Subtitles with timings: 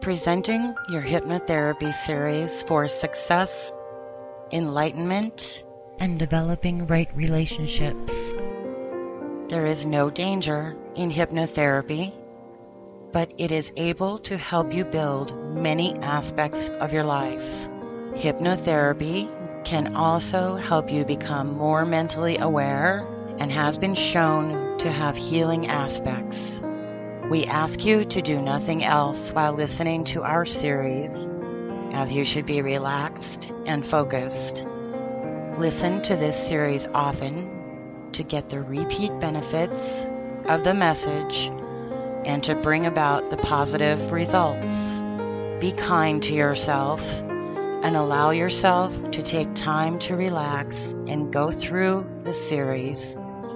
[0.00, 3.50] presenting your hypnotherapy series for success,
[4.52, 5.64] enlightenment,
[5.98, 8.12] and developing right relationships.
[9.48, 12.12] There is no danger in hypnotherapy,
[13.12, 17.68] but it is able to help you build many aspects of your life.
[18.14, 19.34] Hypnotherapy
[19.64, 23.06] can also help you become more mentally aware
[23.38, 26.38] and has been shown to have healing aspects.
[27.30, 31.12] We ask you to do nothing else while listening to our series,
[31.92, 34.64] as you should be relaxed and focused.
[35.58, 39.78] Listen to this series often to get the repeat benefits
[40.48, 41.50] of the message
[42.24, 44.72] and to bring about the positive results.
[45.60, 50.76] Be kind to yourself and allow yourself to take time to relax
[51.06, 52.98] and go through the series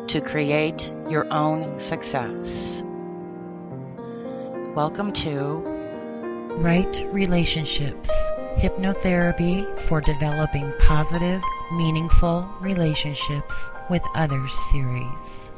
[0.08, 2.82] to create your own success.
[4.74, 5.58] Welcome to
[6.56, 8.08] Right Relationships
[8.56, 11.42] Hypnotherapy for Developing Positive,
[11.72, 15.52] Meaningful Relationships with Others series.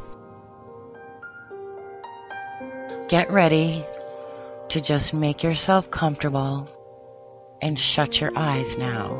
[3.08, 3.86] Get ready
[4.70, 6.68] to just make yourself comfortable
[7.62, 9.14] and shut your eyes now.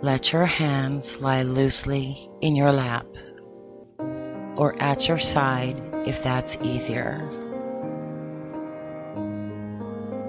[0.00, 3.04] Let your hands lie loosely in your lap
[4.56, 7.47] or at your side if that's easier.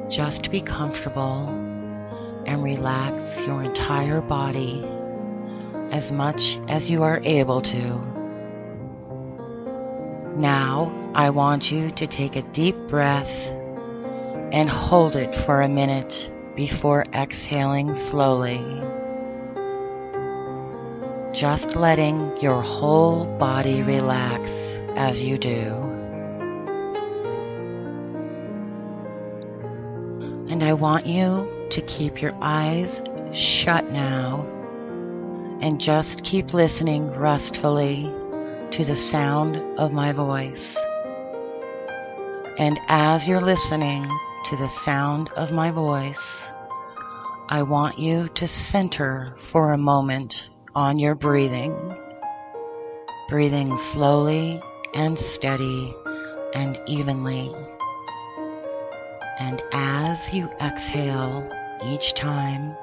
[0.10, 1.48] Just be comfortable
[2.46, 4.84] and relax your entire body
[5.92, 8.20] as much as you are able to.
[10.36, 13.30] Now, I want you to take a deep breath
[14.52, 18.58] and hold it for a minute before exhaling slowly.
[21.34, 24.50] Just letting your whole body relax
[24.96, 25.99] as you do.
[30.60, 34.46] And I want you to keep your eyes shut now
[35.62, 38.12] and just keep listening restfully
[38.74, 40.76] to the sound of my voice.
[42.58, 46.50] And as you're listening to the sound of my voice,
[47.48, 51.74] I want you to center for a moment on your breathing.
[53.30, 54.62] Breathing slowly
[54.94, 55.96] and steady
[56.54, 57.56] and evenly.
[59.40, 61.50] And as you exhale
[61.86, 62.76] each time,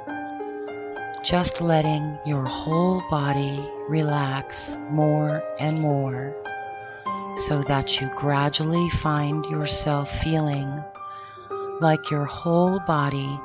[1.22, 6.34] just letting your whole body relax more and more
[7.46, 10.82] so that you gradually find yourself feeling
[11.82, 13.38] like your whole body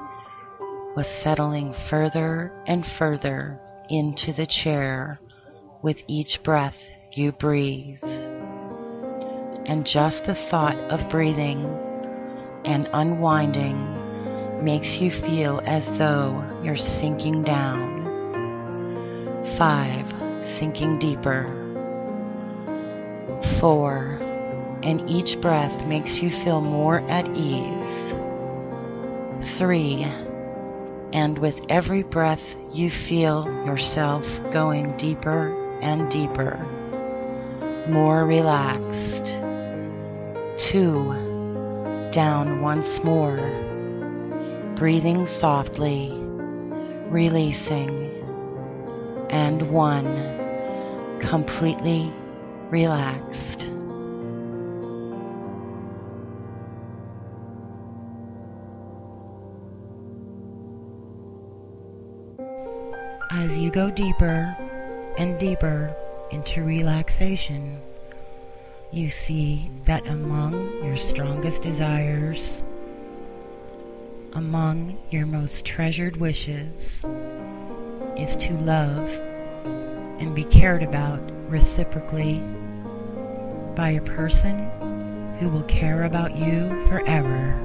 [0.95, 5.19] was settling further and further into the chair
[5.81, 6.77] with each breath
[7.13, 8.03] you breathe.
[9.65, 11.90] And just the thought of breathing
[12.65, 18.01] and unwinding makes you feel as though you're sinking down.
[19.57, 20.05] Five,
[20.57, 21.57] sinking deeper.
[23.59, 24.19] Four,
[24.83, 28.13] and each breath makes you feel more at ease.
[29.57, 30.03] Three,
[31.13, 36.57] and with every breath you feel yourself going deeper and deeper,
[37.89, 39.25] more relaxed.
[40.69, 41.30] Two,
[42.11, 43.37] down once more,
[44.75, 46.11] breathing softly,
[47.09, 48.09] releasing,
[49.29, 52.11] and one, completely
[52.69, 53.67] relaxed.
[63.31, 64.55] As you go deeper
[65.17, 65.95] and deeper
[66.31, 67.81] into relaxation,
[68.91, 72.61] you see that among your strongest desires,
[74.33, 77.01] among your most treasured wishes,
[78.17, 79.09] is to love
[80.19, 82.39] and be cared about reciprocally
[83.75, 84.69] by a person
[85.39, 87.57] who will care about you forever.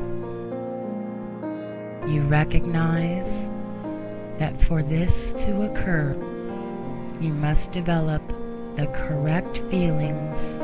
[2.06, 3.50] You recognize
[4.38, 6.12] that for this to occur,
[7.20, 8.22] you must develop
[8.76, 10.58] the correct feelings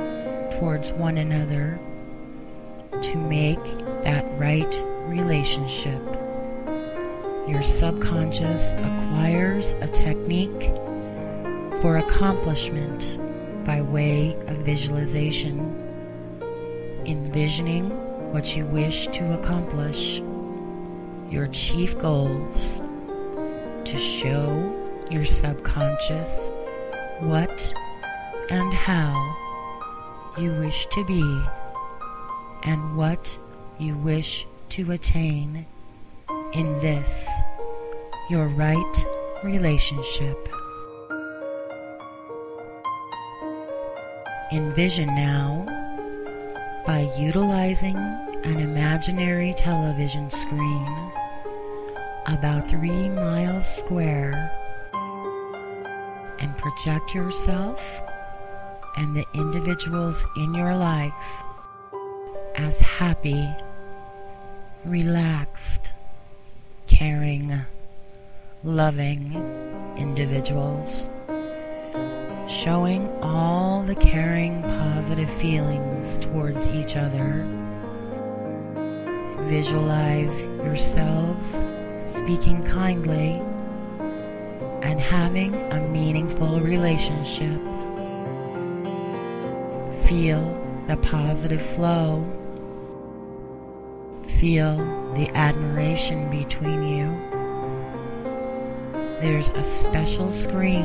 [0.62, 1.76] towards one another
[3.02, 3.58] to make
[4.04, 4.72] that right
[5.08, 6.00] relationship.
[7.48, 10.70] Your subconscious acquires a technique
[11.82, 13.18] for accomplishment
[13.66, 15.58] by way of visualization,
[17.06, 17.90] envisioning
[18.32, 20.22] what you wish to accomplish,
[21.28, 22.80] your chief goals,
[23.84, 26.52] to show your subconscious
[27.18, 27.74] what
[28.48, 29.41] and how
[30.38, 31.42] you wish to be
[32.62, 33.38] and what
[33.78, 35.66] you wish to attain
[36.54, 37.26] in this,
[38.30, 39.04] your right
[39.44, 40.48] relationship.
[44.52, 45.66] Envision now,
[46.86, 51.12] by utilizing an imaginary television screen
[52.26, 54.50] about three miles square,
[56.38, 57.82] and project yourself
[58.96, 61.12] and the individuals in your life
[62.56, 63.48] as happy,
[64.84, 65.90] relaxed,
[66.86, 67.58] caring,
[68.64, 69.34] loving
[69.96, 71.08] individuals,
[72.48, 77.46] showing all the caring, positive feelings towards each other.
[79.48, 81.62] Visualize yourselves
[82.14, 83.42] speaking kindly
[84.82, 87.60] and having a meaningful relationship.
[90.08, 90.42] Feel
[90.88, 92.24] the positive flow.
[94.40, 94.76] Feel
[95.14, 97.32] the admiration between you.
[99.20, 100.82] There's a special screen,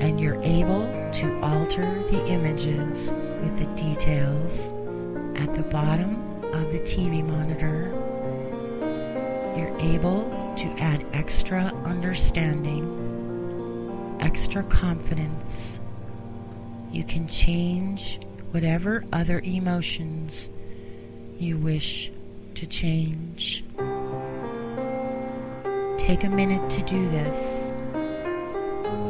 [0.00, 4.72] and you're able to alter the images with the details
[5.40, 7.92] at the bottom of the TV monitor.
[9.56, 10.24] You're able
[10.56, 12.84] to add extra understanding,
[14.20, 15.78] extra confidence.
[16.96, 18.18] You can change
[18.52, 20.48] whatever other emotions
[21.38, 22.10] you wish
[22.54, 23.62] to change.
[25.98, 27.66] Take a minute to do this.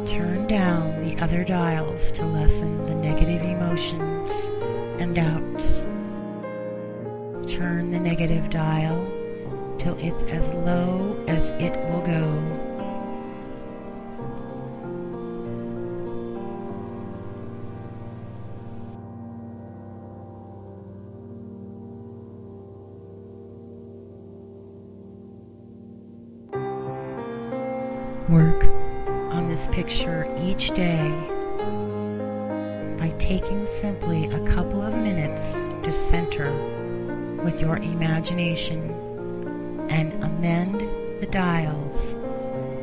[0.05, 4.51] Turn down the other dials to lessen the negative emotions
[4.99, 5.79] and doubts.
[7.49, 8.99] Turn the negative dial
[9.77, 12.66] till it's as low as it will go.
[29.87, 31.09] Picture each day
[32.99, 36.51] by taking simply a couple of minutes to center
[37.41, 38.81] with your imagination
[39.89, 40.81] and amend
[41.21, 42.17] the dials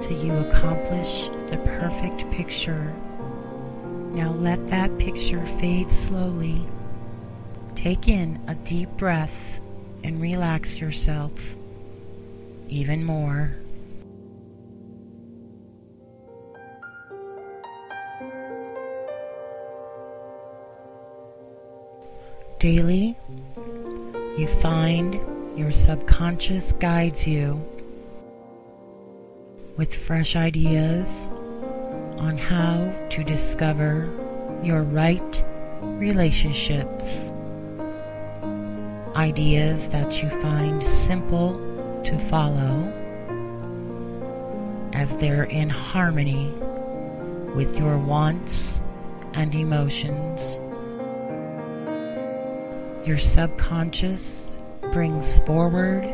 [0.00, 2.94] till you accomplish the perfect picture.
[4.14, 6.66] Now let that picture fade slowly.
[7.74, 9.60] Take in a deep breath
[10.02, 11.54] and relax yourself
[12.70, 13.56] even more.
[22.64, 23.14] Daily,
[24.38, 25.20] you find
[25.54, 27.62] your subconscious guides you
[29.76, 31.28] with fresh ideas
[32.16, 34.10] on how to discover
[34.62, 35.44] your right
[35.82, 37.30] relationships.
[39.14, 41.58] Ideas that you find simple
[42.04, 42.90] to follow
[44.94, 46.48] as they're in harmony
[47.54, 48.72] with your wants
[49.34, 50.60] and emotions.
[53.04, 54.56] Your subconscious
[54.92, 56.04] brings forward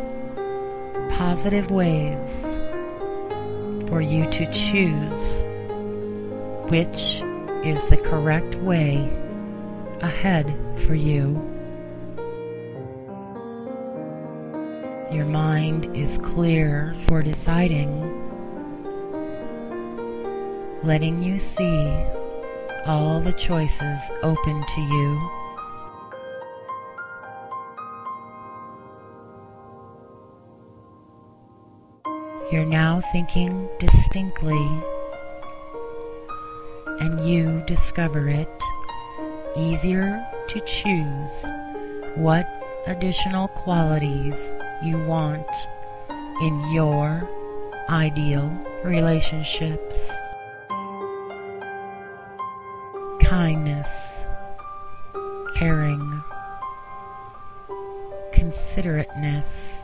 [1.11, 2.43] positive ways
[3.89, 5.45] for you to choose
[6.71, 7.23] which
[7.65, 9.09] is the correct way
[10.01, 10.53] ahead
[10.87, 11.35] for you.
[15.13, 17.91] Your mind is clear for deciding,
[20.83, 22.05] letting you see
[22.87, 25.40] all the choices open to you.
[32.51, 34.69] You're now thinking distinctly,
[36.99, 38.51] and you discover it
[39.57, 41.47] easier to choose
[42.17, 42.49] what
[42.89, 45.47] additional qualities you want
[46.43, 47.31] in your
[47.89, 48.51] ideal
[48.83, 50.11] relationships.
[53.21, 54.25] Kindness,
[55.55, 56.23] caring,
[58.33, 59.80] considerateness,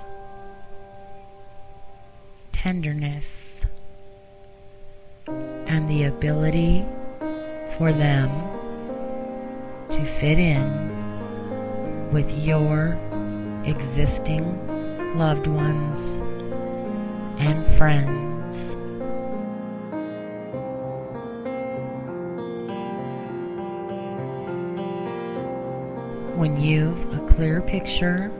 [2.66, 3.54] tenderness,
[5.28, 6.84] and the ability
[7.78, 8.28] for them
[9.88, 12.98] to fit in with your
[13.66, 14.44] existing
[15.16, 16.00] loved ones
[17.38, 18.74] and friends.
[26.36, 28.32] When you've a clear picture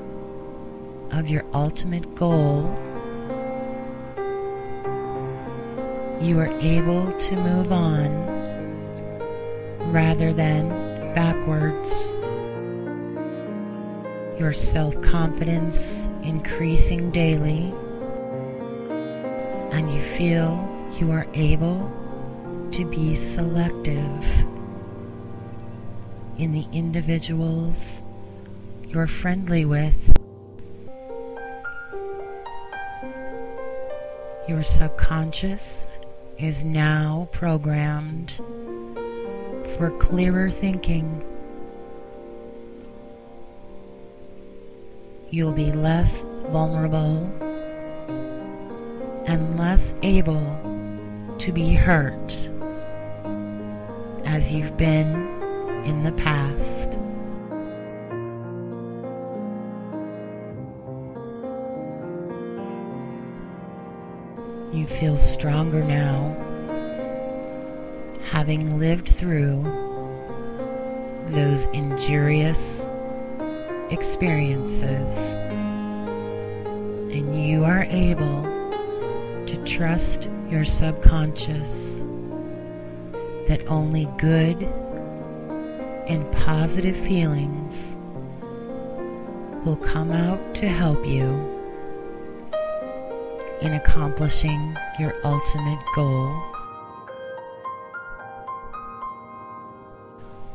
[1.12, 2.76] of your ultimate goal,
[6.26, 8.10] you are able to move on
[9.92, 10.68] rather than
[11.14, 12.12] backwards.
[14.38, 17.72] your self confidence increasing daily,
[19.72, 20.68] and you feel
[20.98, 21.90] you are able
[22.70, 24.24] to be selective
[26.38, 28.04] in the individuals
[28.88, 29.96] you're friendly with.
[34.46, 35.95] Your subconscious
[36.38, 38.34] is now programmed
[39.76, 41.24] for clearer thinking.
[45.30, 47.24] You'll be less vulnerable
[49.26, 50.44] and less able
[51.38, 52.36] to be hurt
[54.24, 55.14] as you've been
[55.84, 56.98] in the past.
[64.76, 66.36] You feel stronger now,
[68.24, 69.62] having lived through
[71.28, 72.82] those injurious
[73.90, 75.34] experiences,
[77.10, 78.42] and you are able
[79.46, 82.02] to trust your subconscious
[83.48, 84.62] that only good
[86.06, 87.96] and positive feelings
[89.64, 91.55] will come out to help you
[93.60, 96.42] in accomplishing your ultimate goal.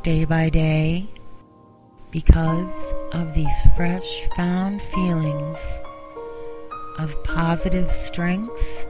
[0.02, 1.08] Day by day,
[2.10, 5.58] because of these fresh found feelings
[6.98, 8.86] of positive strength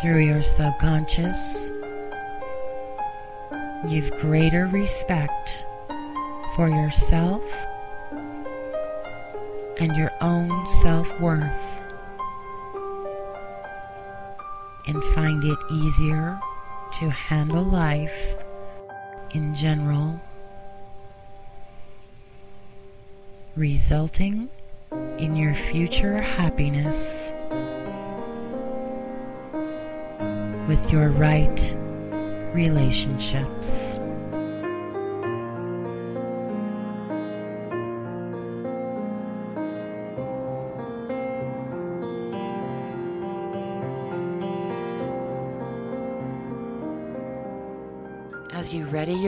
[0.00, 1.70] through your subconscious,
[3.88, 5.66] you've greater respect
[6.54, 7.42] for yourself
[9.80, 11.79] and your own self worth,
[15.40, 16.38] find it easier
[16.92, 18.34] to handle life
[19.32, 20.20] in general,
[23.56, 24.48] resulting
[25.18, 27.32] in your future happiness
[30.68, 31.76] with your right
[32.52, 33.99] relationships.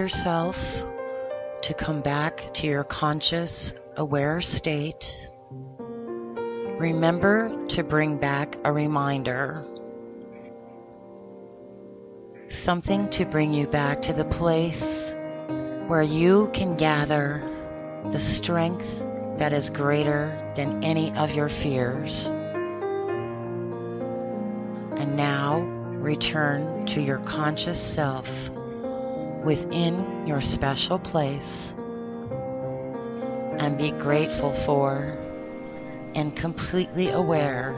[0.02, 0.56] Yourself
[1.62, 5.04] to come back to your conscious, aware state,
[6.76, 9.64] remember to bring back a reminder.
[12.64, 14.82] Something to bring you back to the place
[15.88, 17.40] where you can gather
[18.10, 18.84] the strength
[19.38, 22.26] that is greater than any of your fears.
[24.98, 28.26] And now return to your conscious self
[29.44, 31.72] within your special place
[33.58, 35.18] and be grateful for
[36.14, 37.72] and completely aware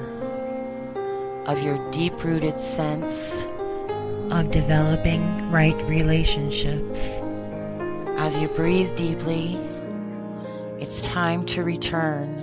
[1.47, 3.13] of your deep rooted sense
[4.33, 7.21] of developing right relationships.
[8.17, 9.57] As you breathe deeply,
[10.79, 12.41] it's time to return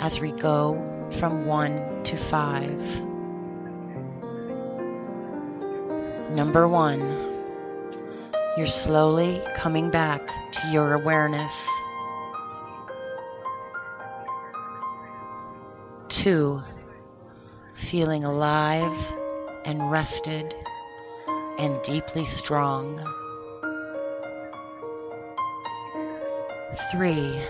[0.00, 0.74] as we go
[1.20, 2.70] from 1 to 5.
[6.32, 7.11] Number 1,
[8.56, 10.20] you're slowly coming back
[10.52, 11.52] to your awareness.
[16.22, 16.60] 2,
[17.90, 18.92] feeling alive
[19.64, 20.54] and rested
[21.58, 22.98] and deeply strong.
[26.92, 27.42] Three,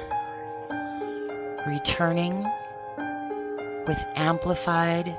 [1.67, 2.45] returning
[3.89, 5.17] with amplified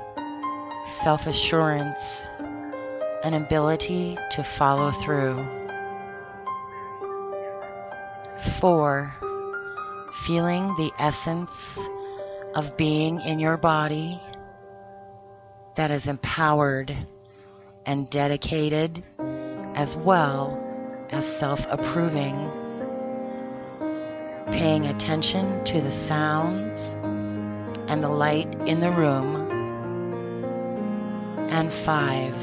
[1.04, 2.00] self assurance
[3.24, 5.63] and ability to follow through.
[8.60, 9.14] Four,
[10.28, 11.52] feeling the essence
[12.56, 14.20] of being in your body
[15.78, 16.96] that is empowered
[17.86, 19.04] and dedicated
[19.76, 20.60] as well
[21.10, 22.36] as self approving,
[24.48, 26.78] paying attention to the sounds
[27.90, 29.50] and the light in the room.
[31.50, 32.36] And five,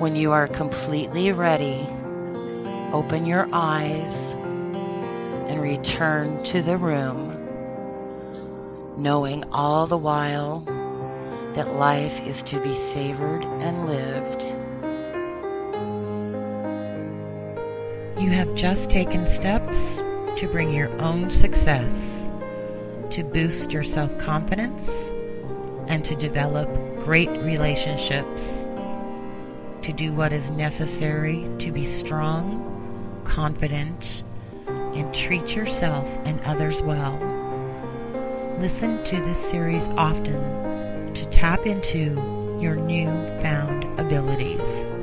[0.00, 1.86] when you are completely ready,
[2.92, 4.27] open your eyes
[5.48, 7.32] and return to the room,
[8.96, 10.60] knowing all the while
[11.54, 14.42] that life is to be savored and lived.
[18.22, 20.02] You have just taken steps
[20.36, 22.28] to bring your own success,
[23.10, 25.10] to boost your self confidence,
[25.88, 26.68] and to develop
[27.04, 28.66] great relationships,
[29.82, 34.24] to do what is necessary to be strong, confident,
[34.94, 37.18] and treat yourself and others well.
[38.58, 42.14] Listen to this series often to tap into
[42.60, 43.08] your new
[43.40, 44.97] found abilities.